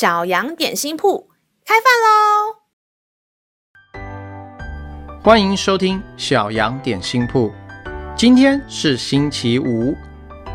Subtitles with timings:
[0.00, 1.28] 小羊点心铺
[1.62, 2.56] 开饭喽！
[5.22, 7.52] 欢迎收听小羊点心铺。
[8.16, 9.94] 今天是星期五，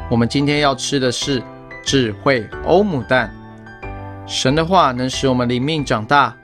[0.09, 1.43] 我们今天要吃的是
[1.83, 3.31] 智慧欧姆蛋。
[4.25, 6.35] 神的话能使我们灵命长大，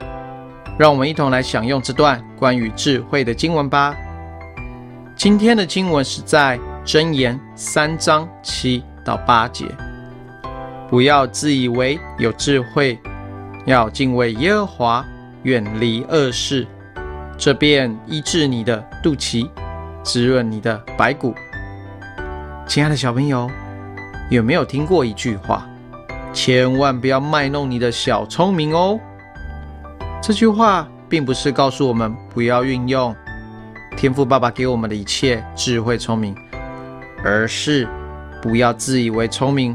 [0.78, 3.96] 让我们一同来享用这段关于智慧的经文吧。
[5.16, 6.56] 今天的经文是在
[6.86, 9.66] 箴言三章七到八节。
[10.92, 13.00] 不要自以为有智慧，
[13.64, 15.06] 要敬畏耶和华，
[15.42, 16.66] 远离恶事，
[17.38, 19.48] 这便医治你的肚脐，
[20.02, 21.34] 滋润你的白骨。
[22.66, 23.50] 亲爱的小朋友，
[24.28, 25.66] 有没有听过一句话？
[26.30, 29.00] 千万不要卖弄你的小聪明哦。
[30.20, 33.16] 这句话并不是告诉我们不要运用
[33.96, 36.36] 天父爸爸给我们的一切智慧聪明，
[37.24, 37.88] 而是
[38.42, 39.74] 不要自以为聪明。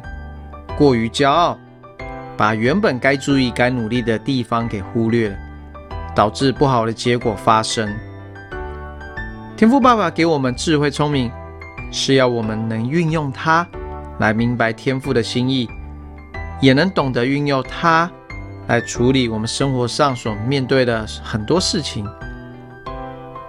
[0.78, 1.58] 过于骄傲，
[2.38, 5.36] 把原本该注意、该努力的地方给忽略了，
[6.16, 7.92] 导致不好的结果发生。
[9.56, 11.31] 天赋爸爸给我们智慧聪明，
[11.92, 13.67] 是要我们能运用它
[14.19, 15.67] 来明白天赋的心意，
[16.61, 18.08] 也能懂得运用它
[18.67, 22.08] 来处理我们生活上所面对的很多事情。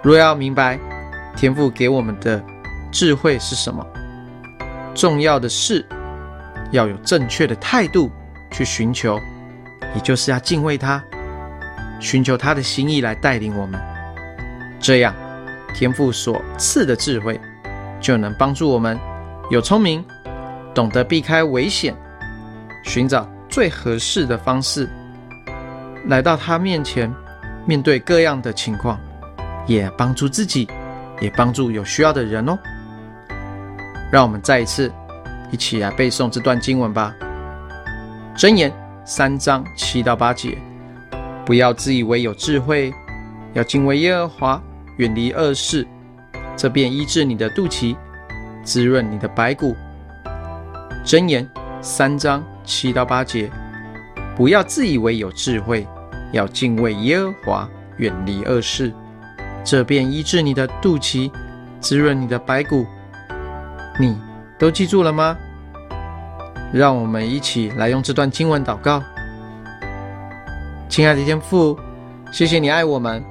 [0.01, 0.79] 若要明白
[1.37, 2.43] 天赋给我们的
[2.91, 3.85] 智慧是什么，
[4.95, 5.85] 重要的是。
[6.71, 8.11] 要有正确的态度
[8.51, 9.19] 去寻求，
[9.95, 11.03] 也就是要敬畏他，
[11.99, 13.79] 寻求他的心意来带领我们。
[14.79, 15.13] 这样，
[15.73, 17.39] 天父所赐的智慧
[17.99, 18.97] 就能帮助我们
[19.49, 20.03] 有聪明，
[20.73, 21.95] 懂得避开危险，
[22.83, 24.89] 寻找最合适的方式，
[26.05, 27.13] 来到他面前，
[27.65, 28.99] 面对各样的情况，
[29.65, 30.69] 也帮助自己，
[31.19, 32.57] 也帮助有需要的人哦。
[34.11, 34.91] 让我们再一次。
[35.51, 37.13] 一起来背诵这段经文吧。
[38.35, 38.71] 箴言
[39.03, 40.57] 三章七到八节，
[41.45, 42.93] 不要自以为有智慧，
[43.53, 44.63] 要敬畏耶和华，
[44.97, 45.85] 远离恶事，
[46.55, 47.95] 这便医治你的肚脐，
[48.63, 49.75] 滋润你的白骨。
[51.03, 51.49] 箴言
[51.81, 53.49] 三章七到八节，
[54.35, 55.87] 不要自以为有智慧，
[56.31, 58.93] 要敬畏耶和华，远离恶事，
[59.63, 61.31] 这便医治你的肚脐，
[61.81, 62.85] 滋润你的白骨。
[63.99, 64.28] 你。
[64.59, 65.37] 都记住了吗？
[66.73, 69.01] 让我们一起来用这段经文祷告。
[70.89, 71.79] 亲爱的天父，
[72.29, 73.23] 谢谢你爱我们，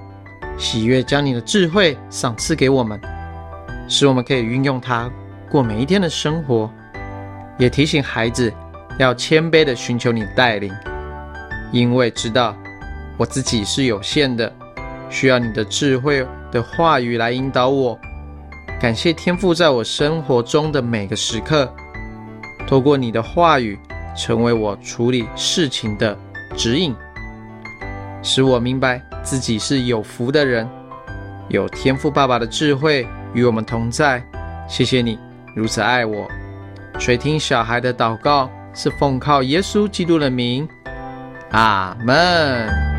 [0.56, 2.99] 喜悦将你的智慧赏赐给我们，
[3.88, 5.11] 使我们可以运用它
[5.50, 6.71] 过每一天的生活。
[7.59, 8.50] 也提醒孩子
[8.99, 10.72] 要谦卑地寻求你的带领，
[11.72, 12.56] 因为知道
[13.19, 14.50] 我自己是有限的，
[15.11, 17.99] 需要你的智慧的话语来引导我。
[18.81, 21.72] 感谢天父在我生活中的每个时刻，
[22.65, 23.77] 透过你的话语，
[24.16, 26.16] 成为我处理事情的
[26.56, 26.94] 指引，
[28.22, 30.69] 使我明白自己是有福的人，
[31.49, 34.22] 有天父爸爸的智慧与我们同在。
[34.69, 35.19] 谢谢你
[35.56, 36.28] 如此爱我。
[37.00, 40.69] 垂听小孩的祷告，是奉靠耶稣基督的名，
[41.50, 42.98] 阿门。